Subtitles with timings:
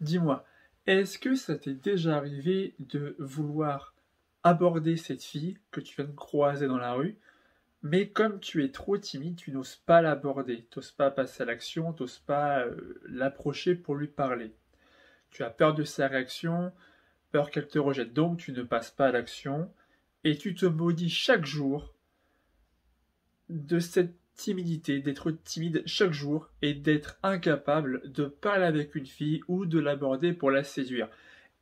[0.00, 0.44] dis-moi,
[0.86, 3.94] est-ce que ça t'est déjà arrivé de vouloir
[4.44, 7.18] aborder cette fille que tu viens de croiser dans la rue,
[7.82, 11.46] mais comme tu es trop timide, tu n'oses pas l'aborder, tu n'oses pas passer à
[11.46, 14.52] l'action, tu n'oses pas euh, l'approcher pour lui parler?
[15.30, 16.72] Tu as peur de sa réaction,
[17.32, 19.70] peur qu'elle te rejette, donc tu ne passes pas à l'action,
[20.24, 21.94] et tu te maudis chaque jour
[23.48, 29.42] de cette timidité, d'être timide chaque jour et d'être incapable de parler avec une fille
[29.48, 31.08] ou de l'aborder pour la séduire.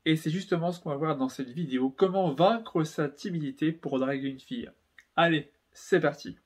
[0.04, 3.98] Et c'est justement ce qu'on va voir dans cette vidéo, comment vaincre sa timidité pour
[3.98, 4.70] draguer une fille.
[5.16, 6.36] Allez, c'est parti.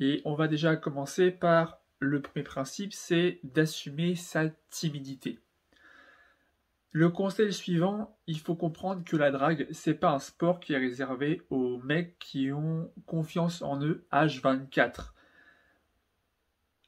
[0.00, 5.38] Et on va déjà commencer par le premier principe, c'est d'assumer sa timidité.
[6.90, 10.78] Le conseil suivant, il faut comprendre que la drague, c'est pas un sport qui est
[10.78, 15.13] réservé aux mecs qui ont confiance en eux H24.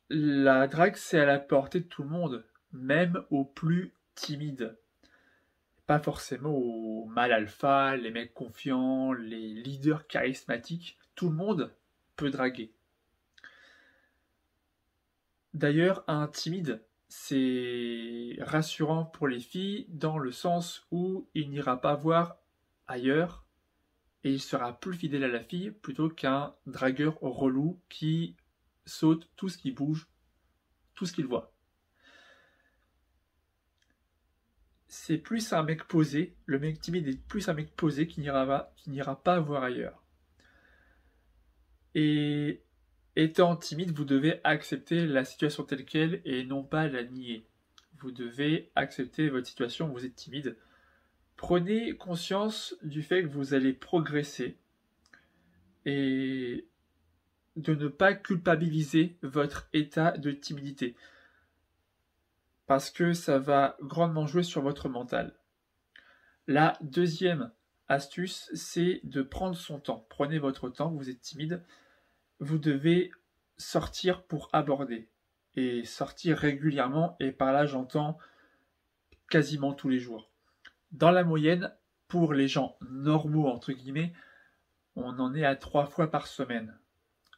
[0.09, 4.79] La drague, c'est à la portée de tout le monde, même aux plus timides.
[5.87, 10.97] Pas forcément aux mal alpha, les mecs confiants, les leaders charismatiques.
[11.17, 11.75] Tout le monde
[12.15, 12.73] peut draguer.
[15.55, 21.95] D'ailleurs, un timide, c'est rassurant pour les filles dans le sens où il n'ira pas
[21.95, 22.37] voir
[22.87, 23.45] ailleurs
[24.23, 28.37] et il sera plus fidèle à la fille plutôt qu'un dragueur relou qui
[28.87, 30.09] saute tout ce qui bouge,
[30.95, 31.53] tout ce qu'il voit.
[34.89, 39.23] C'est plus un mec posé, le mec timide est plus un mec posé qui n'ira
[39.23, 40.03] pas voir ailleurs.
[41.95, 42.63] Et
[43.17, 47.47] étant timide, vous devez accepter la situation telle qu'elle et non pas la nier.
[47.99, 50.57] Vous devez accepter votre situation, vous êtes timide.
[51.37, 54.59] Prenez conscience du fait que vous allez progresser
[55.85, 56.67] et
[57.57, 60.95] de ne pas culpabiliser votre état de timidité.
[62.67, 65.35] Parce que ça va grandement jouer sur votre mental.
[66.47, 67.51] La deuxième
[67.89, 70.07] astuce, c'est de prendre son temps.
[70.09, 71.63] Prenez votre temps, vous êtes timide.
[72.41, 73.11] Vous devez
[73.57, 75.09] sortir pour aborder.
[75.55, 78.19] Et sortir régulièrement, et par là j'entends
[79.31, 80.31] quasiment tous les jours.
[80.93, 81.75] Dans la moyenne,
[82.09, 84.13] pour les gens normaux, entre guillemets,
[84.95, 86.79] on en est à trois fois par semaine.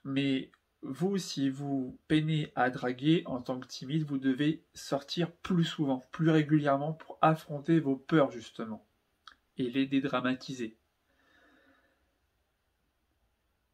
[0.08, 5.64] Mais vous, si vous peinez à draguer en tant que timide, vous devez sortir plus
[5.64, 8.86] souvent, plus régulièrement pour affronter vos peurs justement
[9.58, 10.78] et les dédramatiser.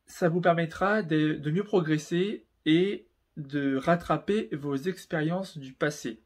[0.06, 3.06] Ça vous permettra de, mieux progresser et
[3.36, 6.20] de rattraper vos expériences du passé.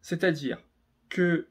[0.00, 0.62] C'est-à-dire
[1.10, 1.48] que,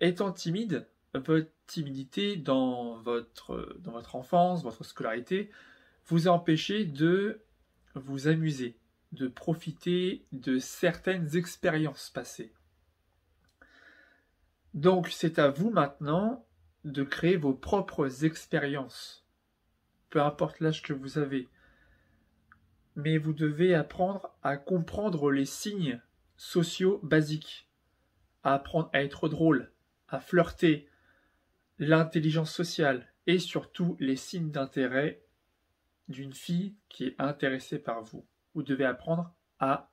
[0.00, 5.50] étant timide, votre timidité dans votre enfance, votre scolarité,
[6.06, 7.40] vous empêcher de
[7.94, 8.76] vous amuser,
[9.12, 12.52] de profiter de certaines expériences passées.
[14.74, 16.46] Donc c'est à vous maintenant
[16.84, 19.26] de créer vos propres expériences,
[20.10, 21.48] peu importe l'âge que vous avez.
[22.96, 26.00] Mais vous devez apprendre à comprendre les signes
[26.36, 27.68] sociaux basiques,
[28.42, 29.70] à apprendre à être drôle,
[30.08, 30.88] à flirter,
[31.78, 35.22] l'intelligence sociale et surtout les signes d'intérêt
[36.08, 38.26] d'une fille qui est intéressée par vous.
[38.54, 39.90] Vous devez apprendre à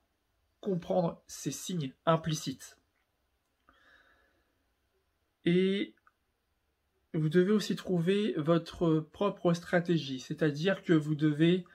[0.59, 2.77] comprendre ces signes implicites.
[5.45, 5.95] Et
[7.13, 11.65] vous devez aussi trouver votre propre stratégie, c'est-à-dire que vous devez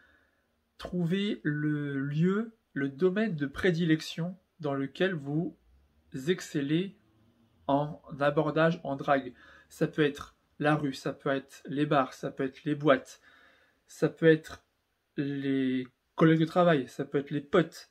[0.78, 5.56] trouver le lieu, le domaine de prédilection dans lequel vous
[6.28, 6.96] excellez
[7.66, 9.32] en abordage en drague.
[9.68, 13.20] Ça peut être la rue, ça peut être les bars, ça peut être les boîtes,
[13.86, 14.64] ça peut être
[15.16, 17.90] les collègues de travail, ça peut être les potes,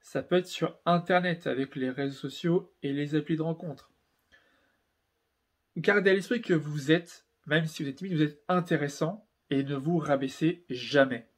[0.00, 3.90] ça peut être sur Internet avec les réseaux sociaux et les applis de rencontre.
[5.76, 9.62] Gardez à l'esprit que vous êtes, même si vous êtes timide, vous êtes intéressant et
[9.62, 11.28] ne vous rabaissez jamais.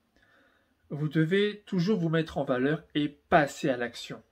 [0.89, 4.23] Vous devez toujours vous mettre en valeur et passer à l'action.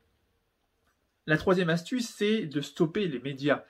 [1.26, 3.64] La troisième astuce, c'est de stopper les médias.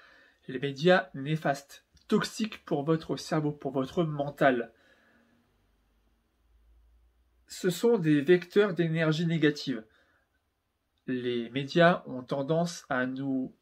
[0.46, 4.72] Les médias néfastes, toxiques pour votre cerveau, pour votre mental
[7.48, 9.82] ce sont des vecteurs d'énergie négative.
[11.06, 13.54] Les médias ont tendance à nous,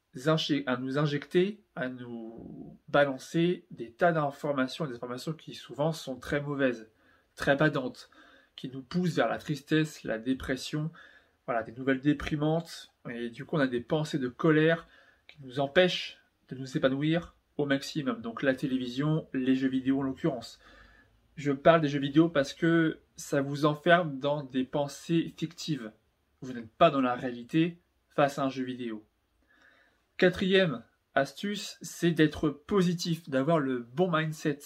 [0.66, 6.40] à nous injecter, à nous balancer des tas d'informations, des informations qui souvent sont très
[6.40, 6.90] mauvaises,
[7.36, 8.10] très badantes,
[8.56, 10.90] qui nous poussent vers la tristesse, la dépression,
[11.46, 14.88] voilà, des nouvelles déprimantes, et du coup on a des pensées de colère
[15.28, 16.18] qui nous empêchent
[16.48, 18.20] de nous épanouir au maximum.
[18.20, 20.58] Donc la télévision, les jeux vidéo en l'occurrence.
[21.36, 25.92] Je parle des jeux vidéo parce que ça vous enferme dans des pensées fictives.
[26.40, 27.80] Vous n'êtes pas dans la réalité
[28.10, 29.04] face à un jeu vidéo.
[30.16, 30.84] Quatrième
[31.14, 34.60] astuce, c'est d'être positif, d'avoir le bon mindset.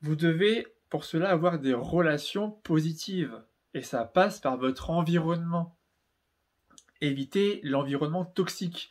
[0.00, 3.42] Vous devez pour cela avoir des relations positives
[3.72, 5.76] et ça passe par votre environnement.
[7.00, 8.90] Évitez l'environnement toxique,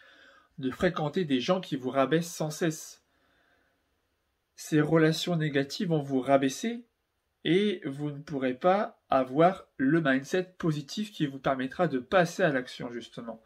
[0.57, 3.04] de fréquenter des gens qui vous rabaissent sans cesse.
[4.56, 6.86] Ces relations négatives vont vous rabaisser
[7.45, 12.50] et vous ne pourrez pas avoir le mindset positif qui vous permettra de passer à
[12.50, 13.42] l'action justement.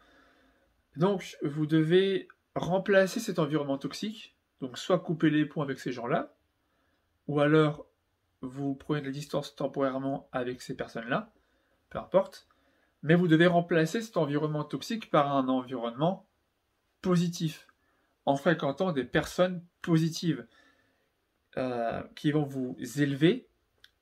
[0.96, 6.34] Donc vous devez remplacer cet environnement toxique, donc soit couper les ponts avec ces gens-là,
[7.26, 7.86] ou alors
[8.40, 11.32] vous prenez de la distance temporairement avec ces personnes-là,
[11.90, 12.48] peu importe,
[13.02, 16.28] mais vous devez remplacer cet environnement toxique par un environnement
[17.02, 17.66] positif,
[18.26, 20.46] en fréquentant des personnes positives
[21.56, 23.47] euh, qui vont vous élever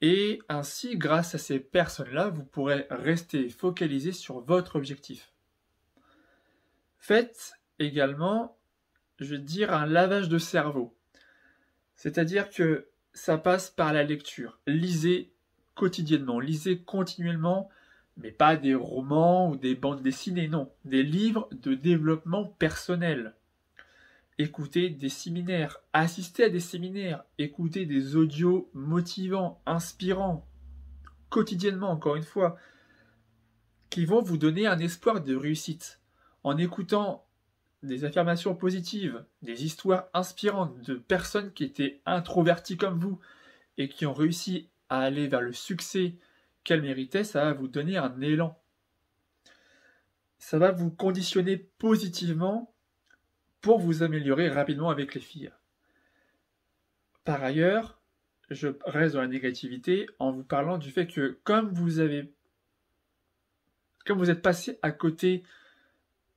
[0.02, 5.32] et ainsi, grâce à ces personnes-là, vous pourrez rester focalisé sur votre objectif.
[6.98, 8.58] Faites également,
[9.20, 10.94] je vais dire, un lavage de cerveau.
[11.94, 14.58] C'est-à-dire que ça passe par la lecture.
[14.66, 15.32] Lisez
[15.74, 17.70] quotidiennement, lisez continuellement,
[18.16, 23.35] mais pas des romans ou des bandes dessinées, non, des livres de développement personnel.
[24.38, 30.46] Écoutez des séminaires, assistez à des séminaires, écoutez des audios motivants, inspirants,
[31.30, 32.58] quotidiennement encore une fois,
[33.88, 36.02] qui vont vous donner un espoir de réussite.
[36.44, 37.26] En écoutant
[37.82, 43.18] des affirmations positives, des histoires inspirantes de personnes qui étaient introverties comme vous
[43.78, 46.16] et qui ont réussi à aller vers le succès
[46.62, 48.60] qu'elles méritaient, ça va vous donner un élan.
[50.38, 52.75] Ça va vous conditionner positivement
[53.66, 55.50] pour vous améliorer rapidement avec les filles.
[57.24, 58.00] Par ailleurs,
[58.48, 62.32] je reste dans la négativité en vous parlant du fait que comme vous avez
[64.04, 65.42] comme vous êtes passé à côté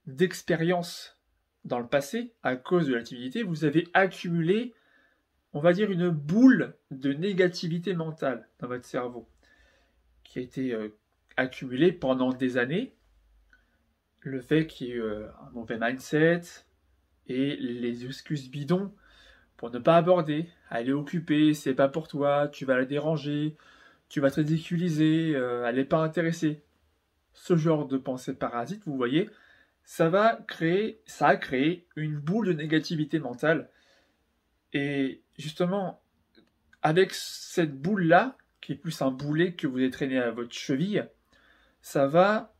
[0.07, 1.19] d'expériences
[1.65, 4.73] dans le passé à cause de la timidité, vous avez accumulé,
[5.53, 9.29] on va dire, une boule de négativité mentale dans votre cerveau
[10.23, 10.97] qui a été euh,
[11.37, 12.95] accumulée pendant des années.
[14.21, 16.65] Le fait qu'il y ait euh, un mauvais mindset,
[17.29, 18.91] et les excuses bidons
[19.55, 20.49] pour ne pas aborder.
[20.71, 23.55] Elle est occupée, c'est pas pour toi, tu vas la déranger,
[24.09, 26.63] tu vas te ridiculiser, euh, elle n'est pas intéressée.
[27.33, 29.29] Ce genre de pensée parasite, vous voyez,
[29.83, 33.69] ça va créer, ça a créé une boule de négativité mentale.
[34.73, 36.01] Et justement,
[36.81, 41.07] avec cette boule-là, qui est plus un boulet que vous traîné à votre cheville,
[41.81, 42.53] ça va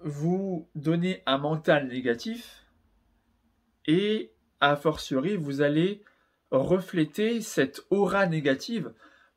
[0.00, 2.65] vous donner un mental négatif
[3.86, 6.02] et a fortiori vous allez
[6.50, 8.92] refléter cette aura négative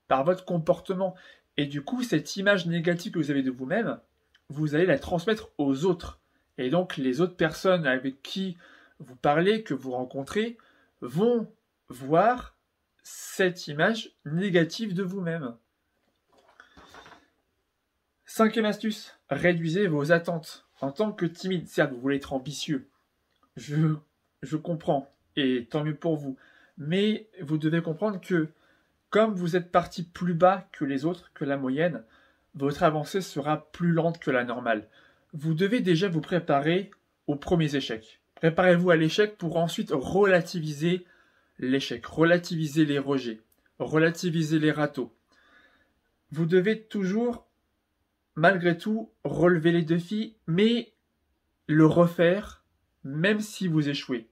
[0.08, 1.16] par votre comportement
[1.58, 4.00] et du coup cette image négative que vous avez de vous-même
[4.50, 6.20] vous allez la transmettre aux autres
[6.58, 8.58] et donc les autres personnes avec qui
[9.00, 10.58] vous parlez que vous rencontrez
[11.02, 11.52] vont
[11.88, 12.58] voir
[13.04, 15.56] cette image négative de vous-même.
[18.26, 20.68] Cinquième astuce, réduisez vos attentes.
[20.82, 22.90] En tant que timide, certes, vous voulez être ambitieux.
[23.56, 23.96] Je
[24.44, 26.38] je comprends, et tant mieux pour vous.
[26.78, 28.50] Mais vous devez comprendre que
[29.10, 32.04] comme vous êtes parti plus bas que les autres, que la moyenne,
[32.56, 34.88] votre avancée sera plus lente que la normale.
[35.34, 36.92] Vous devez déjà vous préparer
[37.28, 38.22] aux premiers échecs.
[38.36, 41.06] Préparez-vous à l'échec pour ensuite relativiser
[41.58, 43.42] l'échec, relativiser les rejets,
[43.80, 45.14] relativiser les râteaux.
[46.32, 47.48] Vous devez toujours,
[48.36, 50.94] malgré tout, relever les défis, mais
[51.68, 52.59] le refaire
[53.10, 54.30] même si vous échouez.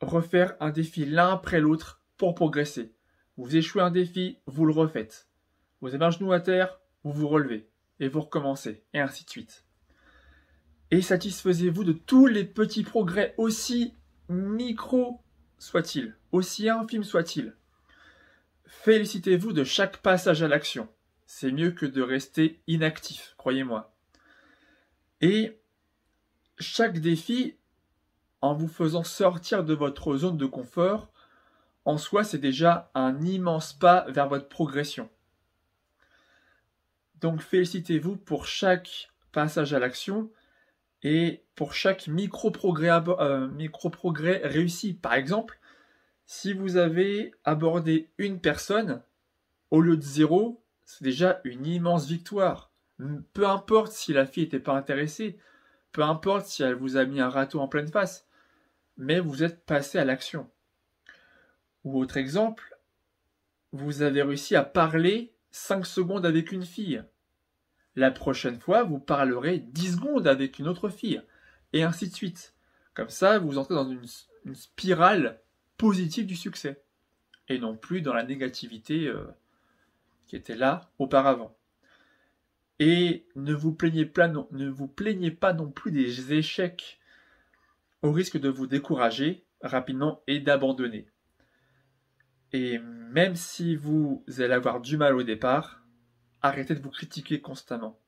[0.00, 2.92] Refaire un défi l'un après l'autre pour progresser.
[3.36, 5.28] Vous échouez un défi, vous le refaites.
[5.80, 7.68] Vous avez un genou à terre, vous vous relevez
[8.00, 9.64] et vous recommencez, et ainsi de suite.
[10.90, 13.94] Et satisfaisez-vous de tous les petits progrès, aussi
[14.28, 15.20] micro
[15.58, 17.54] soient-ils, aussi infimes soient-ils.
[18.66, 20.88] Félicitez-vous de chaque passage à l'action.
[21.26, 23.94] C'est mieux que de rester inactif, croyez-moi.
[25.20, 25.58] Et
[26.58, 27.56] chaque défi,
[28.40, 31.10] en vous faisant sortir de votre zone de confort,
[31.84, 35.08] en soi, c'est déjà un immense pas vers votre progression.
[37.20, 40.30] Donc félicitez-vous pour chaque passage à l'action
[41.02, 44.94] et pour chaque micro-progrès euh, réussi.
[44.94, 45.58] Par exemple,
[46.26, 49.02] si vous avez abordé une personne
[49.70, 52.72] au lieu de zéro, c'est déjà une immense victoire.
[53.32, 55.38] Peu importe si la fille n'était pas intéressée,
[55.94, 58.26] peu importe si elle vous a mis un râteau en pleine face,
[58.96, 60.50] mais vous êtes passé à l'action.
[61.84, 62.76] Ou autre exemple,
[63.70, 67.04] vous avez réussi à parler 5 secondes avec une fille.
[67.94, 71.22] La prochaine fois, vous parlerez 10 secondes avec une autre fille,
[71.72, 72.54] et ainsi de suite.
[72.94, 75.40] Comme ça, vous entrez dans une, spirale
[75.78, 76.82] positive du succès
[77.48, 79.24] et non plus dans la négativité euh,
[80.26, 81.56] qui était là auparavant.
[82.78, 86.98] Et ne vous, plaignez pas non, plus des échecs
[88.02, 91.08] au risque de vous décourager rapidement et d'abandonner.
[92.52, 95.82] Et même si vous allez avoir du mal au départ,
[96.42, 97.98] arrêtez de vous critiquer constamment.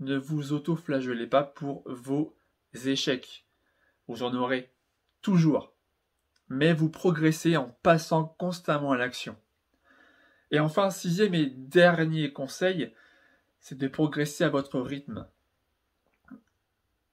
[0.00, 2.36] Ne vous auto-flagellez pas pour vos
[2.86, 3.46] échecs.
[4.08, 4.72] Vous en aurez
[5.20, 5.74] toujours.
[6.48, 9.36] Mais vous progressez en passant constamment à l'action.
[10.50, 12.92] Et enfin, sixième et dernier conseil,
[13.62, 15.26] c'est de progresser à votre rythme.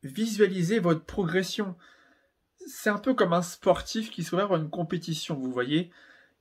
[0.03, 1.75] Visualisez votre progression.
[2.68, 5.91] C'est un peu comme un sportif qui serait une compétition, vous voyez.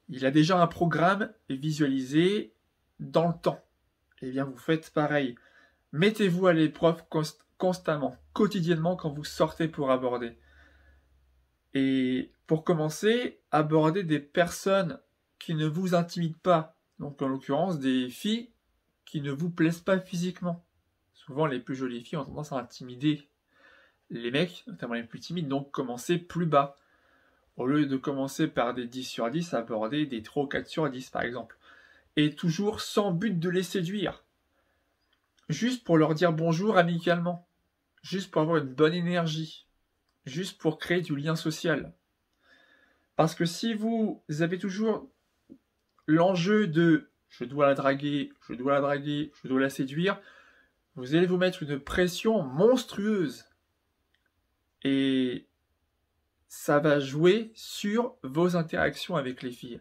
[0.09, 2.55] Il a déjà un programme visualisé
[2.99, 3.63] dans le temps.
[4.23, 5.37] Eh bien, vous faites pareil.
[5.93, 7.05] Mettez-vous à l'épreuve
[7.59, 10.39] constamment, quotidiennement quand vous sortez pour aborder.
[11.75, 15.01] Et pour commencer, abordez des personnes
[15.39, 16.79] qui ne vous intimident pas.
[16.99, 18.51] Donc en l'occurrence des filles
[19.09, 20.63] qui ne vous plaisent pas physiquement.
[21.15, 23.27] Souvent, les plus jolies filles ont tendance à intimider
[24.11, 26.77] les mecs, notamment les plus timides, donc commencez plus bas.
[27.57, 30.89] Au lieu de commencer par des 10 sur 10, aborder des 3 ou 4 sur
[30.89, 31.57] 10 par exemple.
[32.17, 34.25] Et toujours sans but de les séduire.
[35.49, 37.49] Juste pour leur dire bonjour amicalement.
[38.03, 39.67] Juste pour avoir une bonne énergie.
[40.27, 41.95] Juste pour créer du lien social.
[43.17, 45.09] Parce que si vous avez toujours
[46.07, 50.21] l'enjeu de je dois la draguer, je dois la draguer, je dois la séduire,
[50.97, 53.45] vous allez vous mettre une pression monstrueuse.
[54.83, 55.47] Et
[56.49, 59.81] ça va jouer sur vos interactions avec les filles.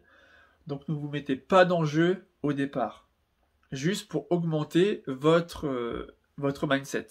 [0.67, 3.09] Donc ne vous mettez pas d'enjeu au départ.
[3.71, 7.07] Juste pour augmenter votre, euh, votre mindset.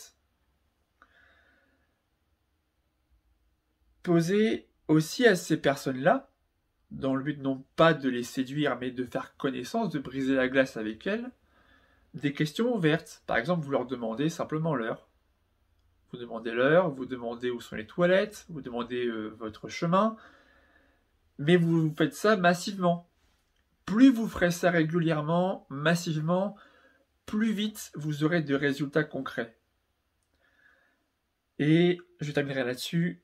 [4.03, 6.31] Posez aussi à ces personnes-là
[6.97, 10.49] dans le but non pas de les séduire, mais de faire connaissance, de briser la
[10.49, 11.31] glace avec elles,
[12.15, 13.23] des questions ouvertes.
[13.27, 15.07] Par exemple, vous leur demandez simplement l'heure.
[16.11, 20.17] Vous demandez l'heure, vous demandez où sont les toilettes, vous demandez euh, votre chemin,
[21.39, 23.11] mais vous faites ça massivement.
[23.85, 26.57] Plus vous ferez ça régulièrement, massivement,
[27.27, 29.59] plus vite vous aurez de résultats concrets.
[31.59, 33.23] Et je terminerai là-dessus,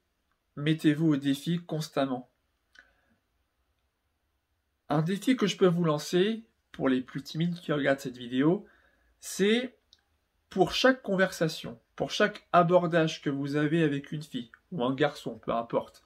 [0.57, 2.32] mettez-vous au défi constamment.
[4.93, 8.67] Un défi que je peux vous lancer, pour les plus timides qui regardent cette vidéo,
[9.21, 9.79] c'est
[10.51, 15.39] pour chaque conversation, pour chaque abordage que vous avez avec une fille ou un garçon,
[15.39, 16.05] peu importe,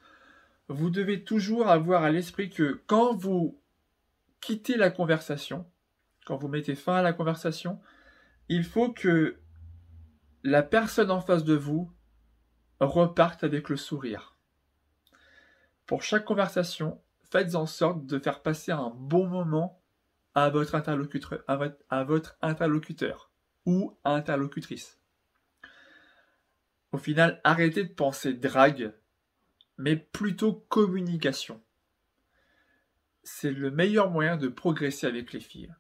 [0.69, 3.61] vous devez toujours avoir à l'esprit que quand vous
[4.40, 5.66] quittez la conversation,
[6.25, 7.81] quand vous mettez fin à la conversation,
[8.49, 9.40] il faut que
[10.45, 11.90] la personne en face de vous
[12.78, 14.37] reparte avec le sourire.
[15.87, 19.83] Pour chaque conversation, faites en sorte de faire passer un bon moment
[20.35, 23.30] à votre interlocuteur,
[23.64, 24.99] ou interlocutrice.
[26.92, 28.92] Au final, arrêtez de penser drague,
[29.78, 31.62] mais plutôt communication.
[33.23, 35.75] C'est le meilleur moyen de progresser avec les filles.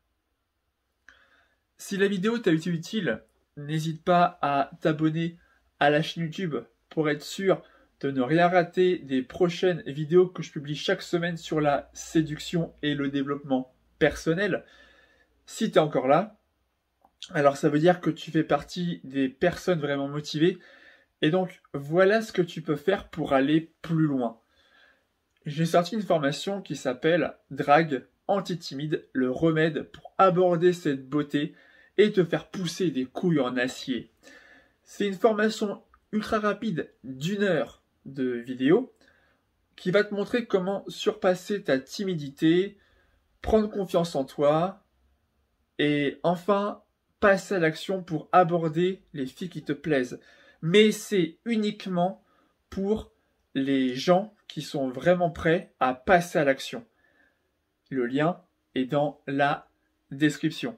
[1.78, 3.22] Si la vidéo t'a été utile,
[3.56, 5.38] n'hésite pas à t'abonner
[5.78, 6.56] à la chaîne YouTube
[6.88, 7.62] pour être sûr
[8.00, 12.74] de ne rien rater des prochaines vidéos que je publie chaque semaine sur la séduction
[12.82, 14.64] et le développement personnel.
[15.46, 16.38] Si tu es encore là,
[17.32, 20.58] alors ça veut dire que tu fais partie des personnes vraiment motivées.
[21.22, 24.40] Et donc voilà ce que tu peux faire pour aller plus loin.
[25.46, 31.54] J'ai sorti une formation qui s'appelle Drag anti-timide, le remède pour aborder cette beauté
[31.96, 34.10] et te faire pousser des couilles en acier.
[34.82, 38.92] C'est une formation ultra rapide d'une heure de vidéo
[39.76, 42.78] qui va te montrer comment surpasser ta timidité,
[43.42, 44.82] prendre confiance en toi
[45.78, 46.82] et enfin
[47.20, 50.18] passer à l'action pour aborder les filles qui te plaisent.
[50.62, 52.24] Mais c'est uniquement
[52.70, 53.12] pour
[53.54, 56.84] les gens qui sont vraiment prêts à passer à l'action.
[57.90, 58.40] Le lien
[58.74, 59.68] est dans la
[60.10, 60.76] description.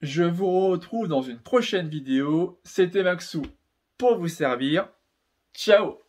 [0.00, 2.60] Je vous retrouve dans une prochaine vidéo.
[2.64, 3.42] C'était Maxou
[3.98, 4.88] pour vous servir.
[5.52, 6.00] Ciao